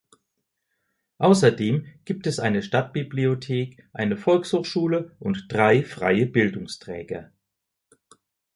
Außerdem 1.19 1.85
gibt 2.05 2.25
es 2.25 2.39
eine 2.39 2.63
Stadtbibliothek, 2.63 3.87
eine 3.93 4.17
Volkshochschule 4.17 5.15
und 5.19 5.45
drei 5.47 5.83
freie 5.83 6.25
Bildungsträger. 6.25 7.31